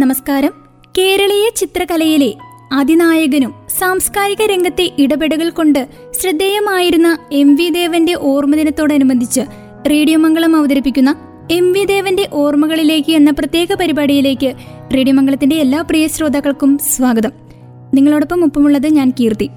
നമസ്കാരം. 0.00 0.52
കേരളീയ 0.98 1.50
ചിത്രകലയിലെ 1.56 2.34
അതിനായകനും 2.72 3.54
സാംസ്കാരിക 3.78 4.42
രംഗത്തെ 4.42 4.90
ഇടപെടലുകൾ 4.98 5.50
കൊണ്ട് 5.50 5.88
ശ്രദ്ധേയമായിരുന്ന 6.20 7.18
എം 7.32 7.54
വി 7.54 7.70
ദേവന്റെ 7.70 8.14
ഓർമ്മദിനത്തോടനുബന്ധിച്ച് 8.14 9.40
റേഡിയോ 9.90 10.18
മംഗളം 10.18 10.56
അവതരിപ്പിക്കുന്ന 10.56 11.14
എം 11.50 11.72
വി 11.72 11.84
ദേവന്റെ 11.84 12.28
ഓർമ്മകളിലേക്ക് 12.32 13.12
എന്ന 13.12 13.30
പ്രത്യേക 13.30 13.74
പരിപാടിയിലേക്ക് 13.74 14.54
റേഡിയോ 14.94 15.14
മംഗളത്തിന്റെ 15.14 15.56
എല്ലാ 15.56 15.82
പ്രിയ 15.82 16.06
ശ്രോതാക്കൾക്കും 16.06 16.78
സ്വാഗതം. 16.78 17.32
നിങ്ങളോടൊപ്പം 17.94 18.44
ഒപ്പമുള്ളത് 18.44 18.86
ഞാൻ 18.86 19.12
കീർത്തി. 19.20 19.50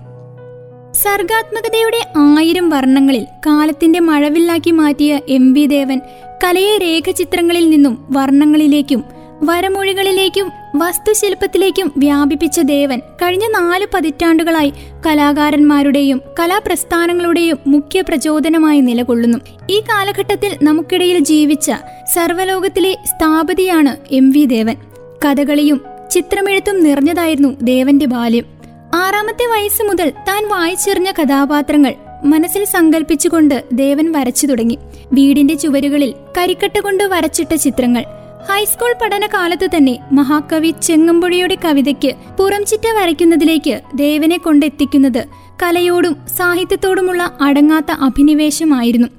സർഗാത്മകതയുടെ 0.92 2.08
ആയിരം 2.18 2.70
വർണങ്ങളിൽ 2.70 3.24
കാലത്തിന്റെ 3.48 4.00
മഴവില്ലാക്കി 4.00 4.72
മാറ്റിയ 4.72 5.20
എം 5.30 5.54
വി 5.54 5.66
ദേവൻ 5.66 6.02
കലയെ 6.44 6.78
രേഖചിത്രങ്ങളിൽ 6.78 7.70
നിന്നും 7.70 8.06
വർണങ്ങളിലേക്കും 8.12 9.23
വരമൊഴികളിലേക്കും 9.42 10.52
വസ്തുശില്പത്തിലേക്കും 10.76 11.92
വ്യാപിപ്പിച്ച 11.98 12.60
ദേവൻ 12.60 13.00
കഴിഞ്ഞ 13.00 13.48
നാല് 13.48 13.86
പതിറ്റാണ്ടുകളായി 13.94 14.74
കലാകാരന്മാരുടെയും 15.06 16.22
കലാപ്രസ്ഥാനങ്ങളുടെയും 16.40 17.58
മുഖ്യ 17.68 18.02
പ്രചോദനമായി 18.02 18.80
നിലകൊള്ളുന്നു. 18.80 19.38
ഈ 19.70 19.80
കാലഘട്ടത്തിൽ 19.80 20.58
നമുക്കിടയിൽ 20.64 21.20
ജീവിച്ച 21.20 21.72
സർവലോകത്തിലെ 22.14 22.94
സ്ഥാപതിയാണ് 22.94 24.14
എം 24.14 24.30
വി 24.30 24.46
ദേവൻ. 24.46 24.76
കഥകളിയും 25.26 25.82
ചിത്രമെഴുത്തും 26.12 26.84
നിറഞ്ഞതായിരുന്നു 26.84 27.50
ദേവന്റെ 27.62 28.06
ബാല്യം. 28.06 28.46
ആറാമത്തെ 28.96 29.46
വയസ്സ് 29.46 29.84
മുതൽ 29.84 30.10
താൻ 30.10 30.48
വായിച്ചെറിഞ്ഞ 30.48 31.12
കഥാപാത്രങ്ങൾ 31.12 31.94
മനസ്സിൽ 32.24 32.66
സങ്കല്പിച്ചുകൊണ്ട് 32.66 33.64
ദേവൻ 33.74 34.12
വരച്ചു 34.12 34.48
തുടങ്ങി. 34.48 34.78
വീടിന്റെ 35.14 35.54
ചുവരുകളിൽ 35.54 36.14
കരിക്കട്ട 36.38 36.80
കൊണ്ട് 36.80 37.04
വരച്ചിട്ട 37.04 37.56
ചിത്രങ്ങൾ 37.56 38.06
ഹൈസ്കൂൾ 38.50 38.92
പഠനകാലത്ത് 39.02 39.68
തന്നെ 39.76 39.94
മഹാകവി 40.12 40.72
ചെങ്ങമ്പുഴയുടെ 40.82 41.58
കവിതയ്ക്ക് 41.66 42.12
പുറംചിറ്റ 42.38 42.86
വരയ്ക്കുന്നതിലേക്ക് 42.98 43.76
ദേവനെ 43.96 44.38
കൊണ്ടെത്തിക്കുന്നത് 44.38 45.22
കലയോടും 45.64 46.16
സാഹിത്യത്തോടുമുള്ള 46.38 47.24
അടങ്ങാത്ത 47.42 47.92
അഭിനിവേശമായിരുന്നു. 48.08 49.10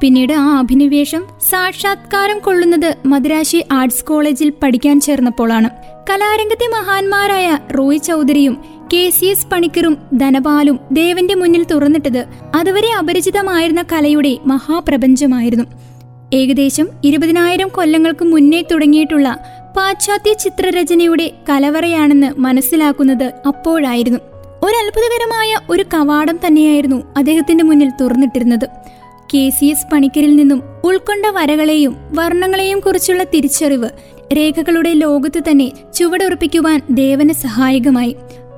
പിന്നീട് 0.00 0.32
ആ 0.32 0.58
അഭിനിവേശം 0.58 1.22
സാക്ഷാത്കാരം 1.50 2.38
കൊള്ളുന്നത് 2.38 2.96
മദ്രാശി 3.06 3.60
ആർട്സ് 3.72 4.04
കോളേജിൽ 4.04 4.52
പഠിക്കാൻ 4.62 5.00
ചേർന്നപ്പോഴാണ് 5.00 5.68
കലാരംഗത്തെ 6.10 6.66
മഹാന്മാരായ 6.76 7.58
റോയ് 7.78 7.98
ചൗധരിയും 7.98 8.56
കെ 8.92 9.10
സി 9.10 9.26
എസ് 9.26 9.46
പണിക്കറും 9.52 9.94
ധനപാലും 10.12 10.80
ദേവന്റെ 10.92 11.34
മുന്നിൽ 11.34 11.62
തുറന്നിട്ടത് 11.70 12.22
അതുവരെ 12.54 12.90
അപരിചിതമായിരുന്ന 12.98 13.82
കലയുടെ 13.92 14.38
മഹാപ്രപഞ്ചമായിരുന്നു. 14.46 15.64
ഏകദേശം 16.34 16.86
ഇരുപതിനായിരം 17.04 17.68
കൊല്ലങ്ങൾക്ക് 17.68 18.24
മുന്നേ 18.24 18.60
തുടങ്ങിയിട്ടുള്ള 18.62 19.28
പാശ്ചാത്യ 19.76 20.32
ചിത്രരചനയുടെ 20.32 21.26
കലവറയാണെന്ന് 21.48 22.28
മനസ്സിലാക്കുന്നത് 22.40 23.32
അപ്പോഴായിരുന്നു. 23.46 24.20
ഒരത്ഭുതകരമായ 24.66 25.50
ഒരു 25.70 25.84
കവാടം 25.94 26.36
തന്നെയായിരുന്നു 26.46 26.98
അദ്ദേഹത്തിന്റെ 27.16 27.64
മുന്നിൽ 27.64 27.90
തുറന്നിട്ടിരുന്നത്. 28.00 28.66
കെ 29.34 29.42
സി 29.48 29.64
എസ് 29.64 29.88
പണിക്കരിൽ 29.92 30.36
നിന്നും 30.36 30.60
ഉൾക്കൊണ്ട 30.84 31.26
വരകളെയും 31.26 31.92
വർണങ്ങളെയും 32.12 32.80
കുറിച്ചുള്ള 32.80 33.22
തിരിച്ചറിവ് 33.34 33.88
രേഖകളുടെ 34.36 34.92
ലോകത്ത് 35.04 35.40
തന്നെ 35.50 35.68
ചുവടുറപ്പിക്കുവാൻ 35.94 36.78
ദേവന് 36.90 37.34
സഹായകമായി. 37.44 38.12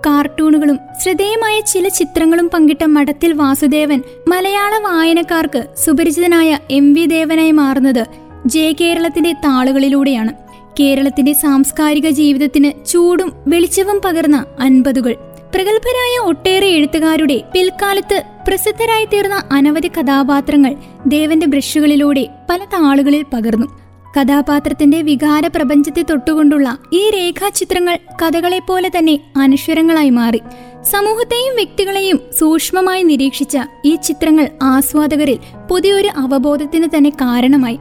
കാർട്ടൂണുകളും 0.06 0.78
ശ്രദ്ധേയമായ 1.02 1.60
ചില 1.60 1.88
ചിത്രങ്ങളും 1.88 2.50
പങ്കിട്ട 2.54 2.84
മഠത്തിൽ 2.84 3.32
വാസുദേവൻ 3.32 4.02
മലയാള 4.28 4.78
വായനക്കാർക്ക് 4.78 5.64
സുപരിചിതനായ 5.84 6.58
എം 6.70 6.92
വി 6.92 7.06
ദേവനായി 7.06 7.50
മാറുന്നത് 7.50 8.06
ജയ 8.46 8.72
കേരളത്തിന്റെ 8.72 9.32
താളുകളിലൂടെയാണ്. 9.32 10.32
കേരളത്തിന്റെ 10.80 11.32
സാംസ്കാരിക 11.32 12.08
ജീവിതത്തിന് 12.08 12.86
ചൂടും 12.86 13.32
വെളിച്ചവും 13.46 14.00
പകർന്ന 14.04 14.44
അൻപതുകൾ. 14.60 15.14
പ്രഗത്ഭരായ 15.54 16.28
ഒട്ടേറെ 16.28 16.66
എഴുത്തുകാരുടെ 16.66 17.42
പിൽക്കാലത്ത് 17.52 18.22
പ്രസിദ്ധരായി 18.48 19.05
തീർന്ന 19.05 19.42
അനവധി 19.52 19.89
കഥാപാത്രങ്ങൾ 19.89 20.77
ദേവന്റെ 21.06 21.46
ബ്രഷുകളിലൂടെ 21.46 22.28
പല 22.50 22.58
താളുകളിൽ 22.58 23.24
പകർന്നു. 23.34 23.86
കഥാപാത്രത്തിന്റെ 24.18 25.02
വികാര 25.02 25.46
പ്രപഞ്ചത്തെ 25.46 26.02
തൊട്ടുകൊണ്ടുള്ള 26.02 26.78
ഈ 26.92 27.10
രേഖാചിത്രങ്ങൾ 27.10 27.98
കഥകളെപ്പോലെ 28.22 28.88
തന്നെ 28.88 29.20
അനശ്വരങ്ങളായി 29.36 30.10
മാറി. 30.10 30.40
സമൂഹത്തെയും 30.82 31.54
വ്യക്തികളെയും 31.54 32.20
സൂക്ഷ്മമായി 32.38 33.02
നിരീക്ഷിച്ച 33.02 33.58
ഈ 33.84 33.94
ചിത്രങ്ങൾ 33.94 34.48
ആസ്വാദകരിൽ 34.62 35.38
പുതിയൊരു 35.70 36.08
അവബോധത്തിന് 36.16 36.88
തന്നെ 36.96 37.10
കാരണമായി. 37.10 37.78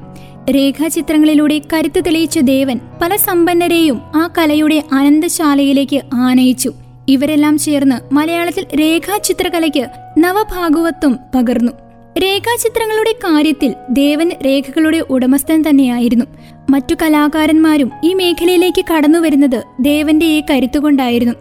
രേഖാചിത്രങ്ങളിലൂടെ 0.51 1.62
കരുത്ത് 1.73 2.06
തെളിയിച്ച 2.06 2.40
ദേവൻ 2.40 2.79
പല 3.02 3.16
സമ്പന്നരെയും 3.16 4.02
ആ 4.06 4.29
കലയുടെ 4.38 4.84
അനന്തശാലയിലേക്ക് 4.94 6.02
ആനയിച്ചു. 6.13 6.73
ഇവരെല്ലാം 7.07 7.57
ചേർന്ന് 7.57 8.13
മലയാളത്തിൽ 8.13 8.66
രേഖാചിത്രകലയ്ക്ക് 8.79 9.88
നവഭാഗവത്വം 10.17 11.19
പകർന്നു. 11.35 11.72
രേഖാചിത്രങ്ങളുടെ 12.18 13.12
കാര്യത്തിൽ 13.12 13.74
ദേവൻ 13.90 14.31
രേഖകളുടെ 14.46 15.00
ഉടമസ്ഥൻ 15.09 15.64
തന്നെയായിരുന്നു. 15.70 16.26
മറ്റു 16.70 16.96
കലാകാരന്മാരും 17.02 17.92
ഈ 18.03 18.14
മേഖലയിലേക്ക് 18.14 18.86
കടന്നു 18.92 19.20
വരുന്നത് 19.20 19.64
ദേവന്റെ 19.80 20.26
ഈ 20.26 20.44
കരുത്തുകൊണ്ടായിരുന്നു. 20.50 21.34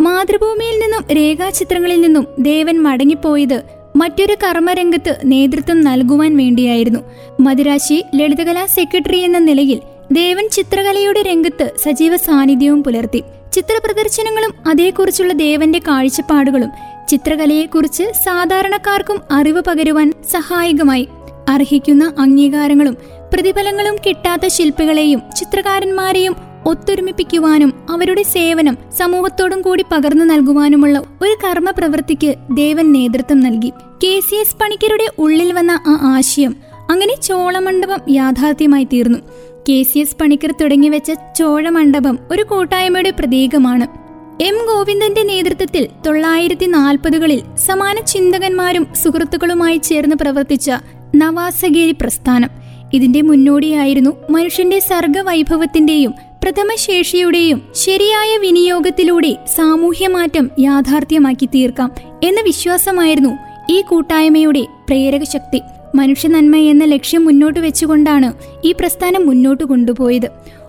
മാതൃഭൂമിയിൽ 0.00 0.76
നിന്നും 0.78 1.02
രേഖാചിത്രങ്ങളിൽ 1.16 2.00
നിന്നും 2.00 2.26
ദേവൻ 2.38 2.82
മടങ്ങിപ്പോയത് 2.82 3.62
മറ്റൊരു 3.96 4.36
കർമ്മരംഗത്ത് 4.44 5.20
നേതൃത്വം 5.24 5.80
നൽകുവാൻ 5.80 6.36
വേണ്ടിയായിരുന്നു. 6.36 7.00
മദിരാശി 7.40 8.04
ലളിതകലാ 8.14 8.66
സെക്രട്ടറി 8.66 9.18
എന്ന 9.18 9.38
നിലയിൽ 9.38 9.80
ദേവൻ 10.12 10.48
ചിത്രകലയുടെ 10.48 11.22
രംഗത്ത് 11.22 11.70
സജീവ 11.84 12.16
സാന്നിധ്യവും 12.16 12.84
പുലർത്തി. 12.84 13.22
ചിത്ര 13.52 13.76
പ്രദർശനങ്ങളും 13.84 14.54
അതേക്കുറിച്ചുള്ള 14.66 15.32
ദേവന്റെ 15.32 15.78
കാഴ്ചപ്പാടുകളും 15.88 16.70
ചിത്രകലയെക്കുറിച്ച് 17.10 18.02
സാധാരണക്കാർക്കും 18.24 19.20
അറിവ് 19.30 19.62
പകരുവാൻ 19.68 20.12
സഹായകമായി. 20.32 21.08
അർഹിക്കുന്ന 21.48 22.12
അംഗീകാരങ്ങളും 22.18 22.96
പ്രതിഫലങ്ങളും 23.32 23.96
കിട്ടാത്ത 24.06 24.46
ശില്പികളെയും 24.46 25.22
ചിത്രകാരന്മാരെയും 25.36 26.36
ഒത്തൊരുമിപ്പിക്കുവാനും 26.66 27.72
അവരുടെ 27.90 28.22
സേവനം 28.22 28.78
സമൂഹത്തോടും 28.98 29.62
കൂടി 29.62 29.84
പകർന്നു 29.92 30.24
നൽകുവാനുമുള്ള 30.24 30.98
ഒരു 30.98 31.36
കർമ്മ 31.44 31.70
പ്രവൃത്തിക്ക് 31.70 32.34
ദേവൻ 32.54 32.92
നേതൃത്വം 32.92 33.40
നൽകി. 33.40 33.70
കെ 34.04 34.20
സി 34.20 34.34
എസ് 34.34 34.56
പണിക്കരുടെ 34.56 35.06
ഉള്ളിൽ 35.18 35.52
വന്ന 35.52 35.70
ആ 35.70 35.98
ആശയം 36.02 36.56
അങ്ങനെ 36.90 37.20
ചോളമണ്ഡപം 37.20 38.14
യാഥാർത്ഥ്യമായി 38.14 38.84
തീർന്നു. 38.84 39.18
കെ 39.68 39.82
സി 39.82 39.98
എസ് 39.98 40.16
പണിക്കർ 40.20 40.54
തുടങ്ങിവെച്ച 40.60 41.12
ചോഴമണ്ഡപം 41.38 42.18
ഒരു 42.30 42.42
കൂട്ടായ്മയുടെ 42.42 43.10
പ്രതീകമാണ്. 43.10 43.99
എം 44.42 44.54
ഗോവിന്ദന്റെ 44.68 45.22
നേതൃത്വത്തിൽ 45.22 45.88
തൊള്ളായിരത്തി 46.06 46.66
നാൽപ്പതുകളിൽ 46.66 47.40
സമാന 47.56 48.00
ചിന്തകന്മാരും 48.00 48.86
സുഹൃത്തുക്കളുമായി 48.94 49.76
ചേർന്ന് 49.76 50.16
പ്രവർത്തിച്ച 50.16 50.70
നവാസഗേരി 51.14 51.94
പ്രസ്ഥാനം. 52.00 52.50
ഇതിന്റെ 52.94 53.20
മുന്നോടിയായിരുന്നു 53.20 54.10
മനുഷ്യന്റെ 54.30 54.78
സർഗവൈഭവത്തിന്റെയും 54.80 56.14
പ്രഥമശേഷിയുടെയും 56.42 57.62
ശരിയായ 57.74 58.36
വിനിയോഗത്തിലൂടെ 58.36 59.36
സാമൂഹ്യമാറ്റം 59.56 60.50
യാഥാർത്ഥ്യമാക്കി 60.60 61.46
തീർക്കാം 61.46 61.92
എന്ന 62.22 62.40
വിശ്വാസമായിരുന്നു 62.40 63.32
ഈ 63.72 63.80
കൂട്ടായ്മയുടെ 63.80 64.66
പ്രേരക 64.88 65.24
ശക്തി. 65.24 65.60
മനുഷ്യ 65.94 66.28
നന്മ 66.28 66.56
എന്ന 66.56 66.84
ലക്ഷ്യം 66.84 67.24
മുന്നോട്ട് 67.24 67.60
വെച്ചുകൊണ്ടാണ് 67.60 68.32
ഈ 68.64 68.72
പ്രസ്ഥാനം 68.72 69.26
മുന്നോട്ട് 69.26 69.64
കൊണ്ടുപോയത്. 69.64 70.59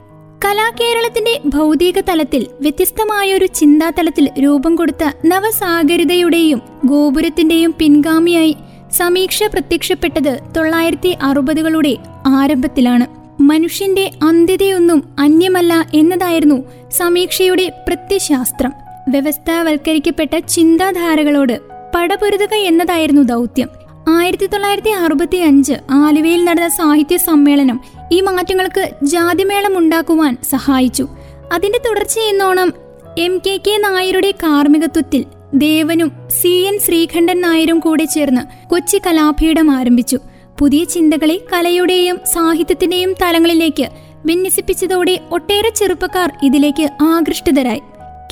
കലാകേരളത്തിന്റെ 0.46 1.42
ഭൗതിക 1.46 2.00
തലത്തിൽ 2.00 2.48
വ്യത്യസ്തമായൊരു 2.62 3.46
ചിന്താതലത്തിൽ 3.46 4.30
രൂപം 4.44 4.76
കൊടുത്ത 4.76 5.04
നവസാഗരിതയുടെയും 5.26 6.62
ഗോപുരത്തിന്റെയും 6.86 7.76
പിൻഗാമിയായി 7.80 8.56
സമീക്ഷ 8.92 9.44
പ്രത്യക്ഷപ്പെട്ടത് 9.44 10.40
തൊള്ളായിരത്തി 10.58 11.18
അറുപതുകളുടെ 11.22 11.98
ആരംഭത്തിലാണ്. 12.28 13.06
മനുഷ്യന്റെ 13.42 14.12
അന്ത്യതയൊന്നും 14.24 15.16
അന്യമല്ല 15.20 15.86
എന്നതായിരുന്നു 15.94 16.64
സമീക്ഷയുടെ 16.92 17.86
പ്രത്യശാസ്ത്രം 17.88 18.74
വ്യവസ്ഥാവൽക്കരിക്കപ്പെട്ട 19.10 20.40
ചിന്താധാരകളോട് 20.40 21.60
പടപൊരുതുക 21.96 22.54
എന്നതായിരുന്നു 22.54 23.22
ദൗത്യം. 23.22 23.70
ആയിരത്തി 24.10 24.46
തൊള്ളായിരത്തി 24.46 24.90
അറുപത്തി 24.90 25.38
അഞ്ച് 25.38 25.74
ആലുവയിൽ 25.92 26.46
നടന്ന 26.46 26.68
സാഹിത്യ 26.68 27.18
സമ്മേളനം 27.18 28.01
ഈ 28.12 28.22
മാറ്റങ്ങൾക്ക് 28.22 28.92
ജാതിമേളം 29.04 29.78
ഉണ്ടാക്കുവാൻ 29.78 30.38
സഹായിച്ചു. 30.52 31.08
അതിന്റെ 31.52 31.80
തുടർച്ചയെന്നോണം 31.90 32.74
എം 33.18 33.42
കെ 33.48 33.58
കെ 33.68 33.78
നായരുടെ 33.78 34.32
കാർമ്മികത്വത്തിൽ 34.32 35.26
ദേവനും 35.54 36.12
സി 36.42 36.48
എൻ 36.48 36.80
ശ്രീകണ്ഠൻ 36.80 37.42
നായരും 37.42 37.80
കൂടെ 37.80 38.06
ചേർന്ന് 38.06 38.70
കൊച്ചി 38.70 38.98
കലാപീഠം 38.98 39.72
ആരംഭിച്ചു. 39.72 40.18
പുതിയ 40.60 40.84
ചിന്തകളെ 40.84 41.40
കലയുടെയും 41.54 42.20
സാഹിത്യത്തിന്റെയും 42.34 43.16
തലങ്ങളിലേക്ക് 43.22 43.88
വിന്യസിപ്പിച്ചതോടെ 44.26 45.20
ഒട്ടേറെ 45.32 45.70
ചെറുപ്പക്കാർ 45.70 46.32
ഇതിലേക്ക് 46.44 46.90
ആകൃഷ്ടരായി 47.02 47.82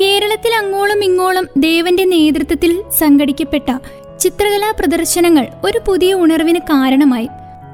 കേരളത്തിൽ 0.01 0.53
അങ്ങോളം 0.53 1.03
ഇങ്ങോളം 1.03 1.47
ദേവന്റെ 1.57 2.05
നേതൃത്വത്തിൽ 2.05 2.83
സംഘടിക്കപ്പെട്ട 2.99 3.77
ചിത്രകലാ 4.19 4.71
പ്രദർശനങ്ങൾ 4.71 5.47
ഒരു 5.63 5.79
പുതിയ 5.87 6.13
ഉണർവിന് 6.13 6.59
കാരണമായി. 6.59 7.27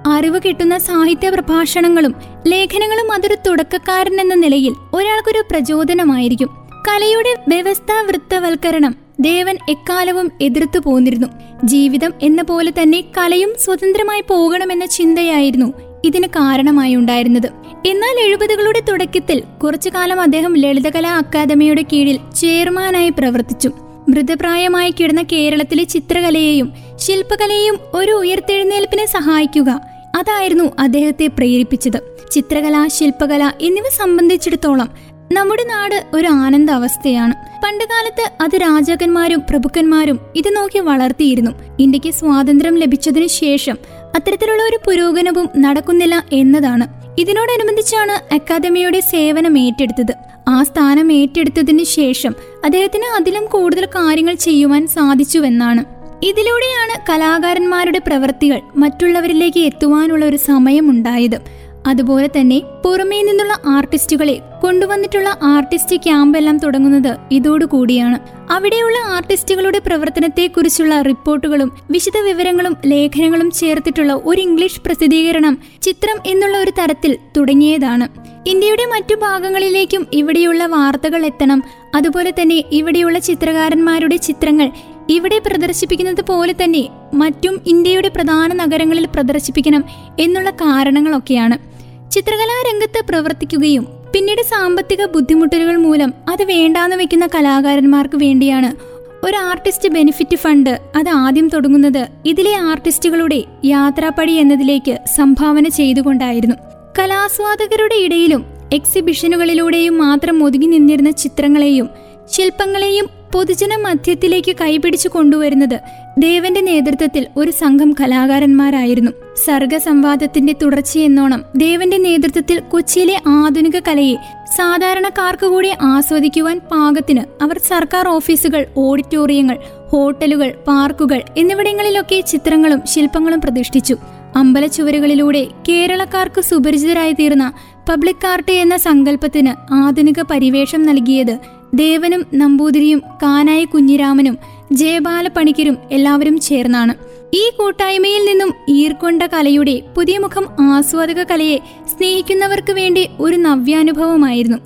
അറിവ് 0.06 0.40
കിട്ടുന്ന 0.46 0.78
സാഹിത്യ 0.78 1.30
പ്രഭാഷണങ്ങളും 1.30 2.16
ലേഖനങ്ങളും 2.48 3.12
അതൊരു 3.12 3.36
തുടക്കക്കാരൻ 3.48 4.22
എന്ന 4.22 4.34
നിലയിൽ 4.34 4.74
ഒരാൾക്കൊരു 4.94 5.44
പ്രചോദനമായിരിക്കും. 5.52 6.50
കലയുടെ 6.88 7.36
വ്യവസ്ഥാവൃത്തവൽക്കരണം 7.48 8.96
ദേവൻ 9.20 9.58
എക്കാലവും 9.70 10.32
എതിർത്തു 10.42 10.80
പോന്നിരുന്നു. 10.80 11.28
ജീവിതം 11.64 12.14
എന്ന 12.22 12.42
പോലെ 12.42 12.72
തന്നെ 12.72 13.04
കലയും 13.18 13.54
സ്വതന്ത്രമായി 13.60 14.24
പോകണമെന്ന 14.28 14.86
ചിന്തയായിരുന്നു 14.86 15.74
ഇതിന് 16.06 16.28
കാരണമായി 16.28 16.96
ഉണ്ടായിരുന്നത്. 16.96 17.50
എന്നാൽ 17.86 18.20
എഴുപതുകളുടെ 18.20 18.80
തുടക്കത്തിൽ 18.80 19.44
കുറച്ചു 19.64 19.90
കാലം 19.90 20.22
അദ്ദേഹം 20.22 20.54
ലളിതകലാ 20.54 21.18
അക്കാദമിയുടെ 21.18 21.86
കീഴിൽ 21.94 22.20
ചെയർമാനായി 22.36 23.10
പ്രവർത്തിച്ചു. 23.10 23.72
മൃതപ്രായമായി 24.10 24.92
കിടന്ന 24.92 25.22
കേരളത്തിലെ 25.22 25.84
ചിത്രകലയെയും 25.84 26.74
ശില്പകലയെയും 26.96 27.78
ഒരു 27.94 28.12
ഉയർത്തെഴുന്നേൽപ്പിനെ 28.12 29.06
സഹായിക്കുക 29.06 29.95
അതായിരുന്നു 30.16 30.72
അദ്ദേഹത്തെ 30.80 31.28
പ്രേരിപ്പിച്ചത്. 31.28 32.16
ചിത്രകല 32.32 32.88
ശില്പകല 32.88 33.52
എന്നിവ 33.62 33.84
സംബന്ധിച്ചിടത്തോളം 33.98 34.90
നമ്മുടെ 35.34 35.64
നാട് 35.64 36.06
ഒരു 36.14 36.28
ആനന്ദ 36.28 36.72
അവസ്ഥയാണ് 36.72 37.34
പണ്ടുകാലത്ത് 37.64 38.44
അത് 38.44 38.62
രാജാക്കന്മാരും 38.62 39.42
പ്രഭുക്കന്മാരും 39.50 40.20
ഇത് 40.36 40.56
നോക്കി 40.56 40.80
വളർത്തിയിരുന്നു. 40.80 41.52
ഇന്ത്യയ്ക്ക് 41.80 42.14
സ്വാതന്ത്ര്യം 42.14 42.76
ലഭിച്ചതിനു 42.76 43.28
ശേഷം 43.28 43.78
അത്തരത്തിലുള്ള 44.16 44.64
ഒരു 44.64 44.80
പുരോഗമനവും 44.88 45.50
നടക്കുന്നില്ല 45.58 46.24
എന്നതാണ്. 46.34 46.88
ഇതിനോടനുബന്ധിച്ചാണ് 47.20 48.34
അക്കാദമിയുടെ 48.34 49.00
സേവനം 49.00 49.60
ഏറ്റെടുത്തത്. 49.60 50.14
ആ 50.48 50.64
സ്ഥാനം 50.64 51.14
ഏറ്റെടുത്തതിന് 51.14 51.84
ശേഷം 51.84 52.36
അദ്ദേഹത്തിന് 52.66 53.16
അതിലും 53.16 53.46
കൂടുതൽ 53.46 53.86
കാര്യങ്ങൾ 53.86 54.36
ചെയ്യുവാൻ 54.36 54.88
സാധിച്ചുവെന്നാണ്. 54.88 55.95
ഇതിലൂടെയാണ് 56.26 56.96
കലാകാരന്മാരുടെ 57.10 58.00
പ്രവൃത്തികൾ 58.08 58.62
മറ്റുള്ളവരിലേക്ക് 58.76 59.60
എത്തുവാനുള്ള 59.60 60.26
ഒരു 60.26 60.38
സമയമുണ്ടായത്. 60.38 61.40
അതുപോലെ 61.88 62.28
തന്നെ 62.28 62.62
പുറമേ 62.86 63.22
നിന്നുള്ള 63.22 63.58
ആർട്ടിസ്റ്റുകളെ 63.68 64.42
കൊണ്ടുവന്നിട്ടുള്ള 64.62 65.38
ആർട്ടിസ്റ്റ് 65.44 65.96
ക്യാമ്പ് 65.96 66.38
എല്ലാം 66.38 66.58
തുടങ്ങുന്നത് 66.58 67.18
ഇതോടുകൂടിയാണ്. 67.32 68.20
അവിടെയുള്ള 68.52 68.98
ആർട്ടിസ്റ്റുകളുടെ 68.98 69.82
പ്രവർത്തനത്തെക്കുറിച്ചുള്ള 69.86 71.02
റിപ്പോർട്ടുകളും 71.02 71.72
വിശദ 71.92 72.18
വിവരങ്ങളും 72.24 72.78
ലേഖനങ്ങളും 72.86 73.52
ചേർത്തിട്ടുള്ള 73.52 74.14
ഒരു 74.14 74.42
ഇംഗ്ലീഷ് 74.42 74.82
പ്രസിദ്ധീകരണം 74.82 75.58
ചിത്രം 75.82 76.18
എന്നുള്ള 76.26 76.58
ഒരു 76.58 76.72
തരത്തിൽ 76.72 77.18
തുടങ്ങിയതാണ്. 77.38 78.08
ഇന്ത്യയുടെ 78.50 78.86
മറ്റു 78.86 79.16
ഭാഗങ്ങളിലേക്കും 79.16 80.08
ഇവിടെയുള്ള 80.14 80.66
വാർത്തകൾ 80.66 81.26
എത്തണം. 81.26 81.64
അതുപോലെ 81.96 82.34
തന്നെ 82.42 82.64
ഇവിടെയുള്ള 82.72 83.20
ചിത്രകാരന്മാരുടെ 83.20 84.16
ചിത്രങ്ങൾ 84.16 84.72
ഇവിടെ 85.10 85.40
പ്രദർശിപ്പിക്കുന്നത് 85.40 86.22
പോലെ 86.22 86.54
തന്നെ 86.54 86.90
മറ്റും 87.14 87.62
ഇന്ത്യയുടെ 87.68 88.08
പ്രധാന 88.08 88.54
നഗരങ്ങളിൽ 88.54 89.06
പ്രദർശിപ്പിക്കണം 89.06 89.84
എന്നുള്ള 90.20 90.50
കാരണങ്ങളൊക്കെയാണ്. 90.50 91.76
ചിത്രകലാരംഗത്ത് 92.12 93.06
പ്രവർത്തിക്കുകയും 93.10 93.88
പിന്നീട് 94.14 94.42
സാമ്പത്തിക 94.42 95.06
ബുദ്ധിമുട്ടുകൾ 95.06 95.76
മൂലം 95.76 96.14
അത് 96.32 96.44
വേണ്ടാന്ന് 96.44 96.96
വെക്കുന്ന 96.96 97.28
കലാകാരന്മാർക്ക് 97.36 98.18
വേണ്ടിയാണ് 98.18 98.96
ഒരു 99.26 99.38
ആർട്ടിസ്റ്റ് 99.38 99.90
ബെനിഫിറ്റ് 99.90 100.36
ഫണ്ട് 100.36 100.70
അത് 100.70 101.10
ആദ്യം 101.10 101.50
തുടങ്ങുന്നത്. 101.50 102.08
ഇതിലെ 102.26 102.56
ആർട്ടിസ്റ്റുകളുടെ 102.56 103.44
യാത്രാപ്പടി 103.66 104.32
എന്നതിലേക്ക് 104.32 105.00
സംഭാവന 105.16 105.68
ചെയ്തുകൊണ്ടായിരുന്നു. 105.68 106.56
കലാസ്വാദകരുടെ 107.00 107.96
ഇടയിലും 107.96 108.46
എക്സിബിഷനുകളിലൂടെയും 108.74 109.98
മാത്രം 109.98 110.44
ഒതുങ്ങി 110.44 110.68
നിന്നിരുന്ന 110.68 111.12
ചിത്രങ്ങളെയും 111.12 111.90
ശില്പങ്ങളെയും 112.32 113.15
പൊതുജന 113.34 113.76
മധ്യത്തിലേക്ക് 113.76 114.56
കൈപിടിച്ചു 114.62 115.10
കൊണ്ടുവരുന്നത് 115.10 115.80
ദേവന്റെ 116.20 116.62
നേതൃത്വത്തിൽ 116.62 117.28
ഒരു 117.38 117.52
സംഘം 117.52 117.96
കലാകാരന്മാരായിരുന്നു. 118.02 119.12
സർഗസംവാദത്തിന്റെ 119.46 120.56
തുടർച്ചയെന്നോണം 120.62 121.44
ദേവന്റെ 121.56 121.98
നേതൃത്വത്തിൽ 121.98 122.60
കൊച്ചിയിലെ 122.60 123.22
ആധുനിക 123.28 123.80
കലയെ 123.80 124.16
സാധാരണക്കാർക്ക് 124.56 125.48
കൂടി 125.48 125.72
ആസ്വദിക്കുവാൻ 125.82 126.62
പാകത്തിന് 126.72 127.44
അവർ 127.44 127.60
സർക്കാർ 127.60 128.08
ഓഫീസുകൾ 128.08 128.66
ഓഡിറ്റോറിയങ്ങൾ 128.78 129.58
ഹോട്ടലുകൾ 129.90 130.56
പാർക്കുകൾ 130.68 131.22
എന്നിവിടങ്ങളിലൊക്കെ 131.38 132.22
ചിത്രങ്ങളും 132.22 132.82
ശില്പങ്ങളും 132.86 133.42
പ്രതിഷ്ഠിച്ചു. 133.42 133.98
അമ്പലച്ചുവരുകളിലൂടെ 134.36 135.48
കേരളക്കാർക്ക് 135.70 136.42
സുപരിചിതരായി 136.42 137.12
തീർന്ന 137.12 137.54
പബ്ലിക് 137.90 138.28
ആർട്ട് 138.28 138.52
എന്ന 138.52 138.78
സങ്കല്പത്തിന് 138.78 139.74
ആധുനിക 139.74 140.22
പരിവേഷം 140.32 140.84
നൽകിയത് 140.84 141.38
ദേവനും 141.76 142.22
നമ്പൂതിരിയും 142.34 143.00
കാനായ 143.24 143.66
കുഞ്ഞിരാമനും 143.66 144.36
ജയബാല 144.72 145.28
പണിക്കരും 145.28 145.78
എല്ലാവരും 145.92 146.40
ചേർന്നാണ്. 146.40 146.94
ഈ 147.34 147.44
കൂട്ടായ്മയിൽ 147.58 148.26
നിന്നും 148.26 148.54
ഈർക്കൊണ്ട 148.70 149.24
കലയുടെ 149.24 149.76
പുതിയ 149.96 150.18
മുഖം 150.18 150.46
ആസ്വാദക 150.76 151.24
കലയെ 151.24 151.58
സ്നേഹിക്കുന്നവർക്ക് 151.92 152.74
വേണ്ടി 152.74 153.04
ഒരു 153.20 153.36
നവ്യാനുഭവമായിരുന്നു. 153.36 154.58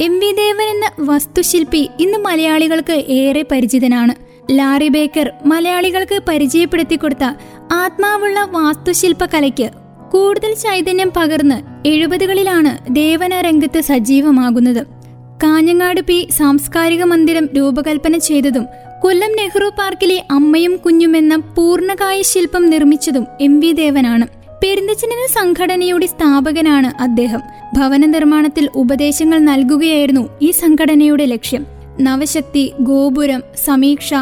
എം 0.00 0.14
വി 0.18 0.30
ദേവൻ 0.32 0.66
എന്ന 0.74 0.86
വസ്തുശില്പി 1.00 1.88
ഇന്ന് 2.00 2.18
മലയാളികൾക്ക് 2.18 2.92
ഏറെ 2.92 3.44
പരിചിതനാണ്. 3.50 4.14
ലാറി 4.50 4.88
ബേക്കർ 4.88 5.32
മലയാളികൾക്ക് 5.44 6.20
പരിചയപ്പെടുത്തി 6.28 6.96
കൊടുത്ത 6.96 7.24
ആത്മാവുള്ള 7.72 8.38
വാസ്തുശില്പ 8.52 9.24
കലയ്ക്ക് 9.24 9.68
കൂടുതൽ 10.10 10.54
ചൈതന്യം 10.54 11.12
പകർന്ന് 11.16 11.88
എഴുപതുകളിലാണ് 11.88 12.72
ദേവന 12.94 13.40
രംഗത്ത് 13.40 13.80
സജീവമാകുന്നത്. 13.80 15.01
കാഞ്ഞങ്ങാട് 15.42 16.00
പി 16.00 16.28
സാംസ്കാരിക 16.38 17.02
മന്ദിരം 17.02 17.48
രൂപകൽപ്പന 17.56 18.16
ചെയ്തതും 18.16 18.66
കൊല്ലം 19.00 19.32
നെഹ്റു 19.36 19.68
പാർക്കിലെ 19.78 20.22
അമ്മയും 20.30 20.76
കുഞ്ഞും 20.76 21.16
എന്ന 21.16 21.36
പൂർണകായ 21.36 22.22
ശില്പം 22.22 22.70
നിർമ്മിച്ചതും 22.70 23.26
എം 23.40 23.60
വി 23.60 23.72
ദേവനാണ്. 23.72 24.26
പെരുന്തച്ചനെന്ന 24.62 25.26
സംഘടനയുടെ 25.40 26.06
സ്ഥാപകനാണ് 26.06 27.02
അദ്ദേഹം. 27.02 27.40
ഭവന 27.74 28.06
നിർമ്മാണത്തിൽ 28.06 28.70
ഉപദേശങ്ങൾ 28.74 29.38
നൽകുകയായിരുന്നു 29.38 30.28
ഈ 30.42 30.50
സംഘടനയുടെ 30.50 31.24
ലക്ഷ്യം. 31.24 31.66
നവശക്തി 32.00 32.72
ഗോപുരം 32.80 33.42
സമീക്ഷ 33.64 34.14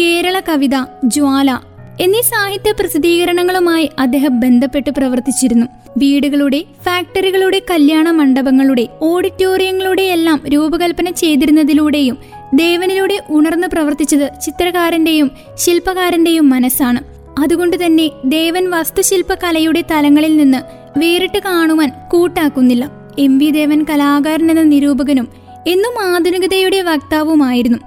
കേരള 0.00 0.40
കവിത 0.40 0.76
ജ്വാല 1.04 1.58
എന്നീ 2.00 2.20
സാഹിത്യ 2.20 2.72
പ്രസിദ്ധീകരണങ്ങളുമായി 2.72 3.90
അദ്ദേഹം 3.98 4.40
ബന്ധപ്പെട്ട് 4.40 4.90
പ്രവർത്തിച്ചിരുന്നു. 4.90 5.66
വീടുകളുടെ 5.98 6.64
ഫാക്ടറികളുടെ 6.84 7.62
കല്യാണ 7.70 8.10
മണ്ഡപങ്ങളുടെ 8.10 8.88
ഓഡിറ്റോറിയങ്ങളുടെ 9.02 10.02
എല്ലാം 10.02 10.40
രൂപകൽപ്പന 10.48 11.10
ചെയ്തിരുന്നതിലൂടെയും 11.10 12.18
ദേവനിലൂടെ 12.54 13.20
ഉണർന്നു 13.30 13.66
പ്രവർത്തിച്ചത് 13.66 14.30
ചിത്രകാരന്റെയും 14.40 15.30
ശില്പകാരന്റെയും 15.54 16.48
മനസ്സാണ്. 16.48 17.00
അതുകൊണ്ട് 17.40 17.84
തന്നെ 17.84 18.10
ദേവൻ 18.24 18.70
വസ്തുശില്പകലയുടെ 18.70 19.84
തലങ്ങളിൽ 19.90 20.36
നിന്ന് 20.36 20.58
വേറിട്ട് 20.98 21.38
കാണുവാൻ 21.38 21.92
കൂട്ടാക്കുന്നില്ല. 22.10 22.90
എം 23.18 23.38
വി 23.38 23.50
ദേവൻ 23.50 23.86
കലാകാരൻ 23.90 24.50
എന്ന 24.50 24.62
നിരൂപകനും 24.62 25.28
എന്നും 25.66 26.14
ആധുനികതയുടെ 26.14 26.82
വക്താവുമായിരുന്നു. 26.82 27.78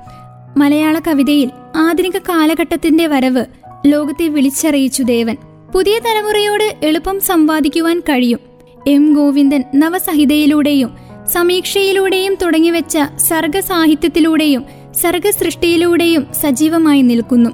മലയാള 0.58 1.00
കവിതയിൽ 1.00 1.50
ആധുനിക 1.76 2.18
കാലഘട്ടത്തിന്റെ 2.18 3.08
വരവ് 3.08 3.46
ലോകത്തെ 3.86 4.28
വിളിച്ചറിയിച്ചു 4.28 5.04
ദേവൻ. 5.04 5.36
പുതിയ 5.76 6.00
തലമുറയോട് 6.00 6.76
എളുപ്പം 6.84 7.20
സംവാദിക്കുവാൻ 7.20 8.00
കഴിയും. 8.00 8.40
എം 8.88 9.14
ഗോവിന്ദൻ 9.14 9.64
നവസഹിതയിലൂടെയും 9.76 10.98
സമീക്ഷയിലൂടെയും 11.28 12.38
തുടങ്ങിവെച്ച 12.42 12.98
സർഗസാഹിത്യത്തിലൂടെയും 13.16 14.66
സർഗസൃഷ്ടിയിലൂടെയും 15.02 16.28
സജീവമായി 16.42 17.02
നിൽക്കുന്നു. 17.02 17.50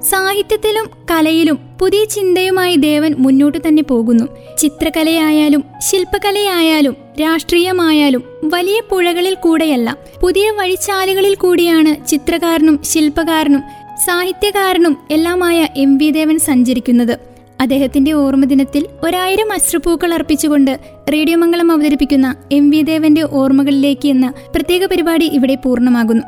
സാഹിത്യത്തിലും 0.00 0.90
കലയിലും 1.10 1.58
പുതിയ 1.80 2.04
ചിന്തയുമായി 2.04 2.76
ദേവൻ 2.76 3.14
മുന്നോട്ട് 3.18 3.58
തന്നെ 3.68 3.82
പോകുന്നു. 3.82 4.24
ചിത്രകലയായാലും 4.58 5.64
ശില്പകലയായാലും 5.90 6.96
രാഷ്ട്രീയമായാലും 7.20 8.24
വലിയ 8.44 8.80
പുഴകളിൽ 8.90 9.34
കൂടെയല്ല. 9.34 9.96
പുതിയ 10.22 10.50
വഴിച്ചാലുകളിൽ 10.50 11.34
കൂടിയാണ് 11.34 12.06
ചിത്രകാരനും 12.06 12.80
ശില്പകാരനും 12.84 13.62
സാഹിത്യകാരനും 14.06 14.96
എല്ലാമായ 15.10 15.68
എം 15.76 15.98
വി 15.98 16.10
ദേവൻ 16.10 16.38
സഞ്ചരിക്കുന്നത്. 16.38 17.37
അദ്ദേഹത്തിന്റെ 17.60 18.12
ഓർമ്മദിനത്തിൽ 18.12 18.86
ഒരായിരം 19.02 19.52
അശ്രുപൂക്കൾ 19.52 20.14
അർപ്പിച്ചുകൊണ്ട് 20.14 20.78
റേഡിയോ 21.12 21.36
മംഗളം 21.36 21.72
അവതരിപ്പിക്കുന്ന 21.72 22.36
എം 22.52 22.70
വി 22.70 22.82
ദേവന്റെ 22.82 23.22
ഓർമ്മകളിലേക്ക് 23.22 24.08
എന്ന 24.08 24.32
പ്രത്യേക 24.54 24.86
പരിപാടി 24.86 25.24
ഇവിടെ 25.24 25.54
പൂർണമാകുന്നു. 25.54 26.22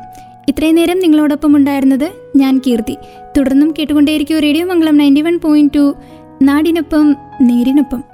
ഇത്രയും 0.47 0.75
നേരം 0.75 0.99
നിങ്ങളോടൊപ്പം 0.99 1.55
ഉണ്ടായിരുന്നത് 1.55 2.11
ഞാൻ 2.35 2.61
കീർത്തി. 2.67 2.97
തുടർന്നും 3.37 3.73
കേട്ടുകൊണ്ടേയിരിക്കും 3.79 4.39
radio 4.39 4.65
Mangalam 4.65 4.97
ninety 4.97 5.21
one 5.21 5.39
point 5.39 5.73
two 5.75 5.93
നാടിനൊപ്പം 6.41 7.15
നേരിനൊപ്പം. 7.41 8.10